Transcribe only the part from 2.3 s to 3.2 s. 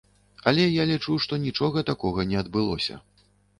не адбылося.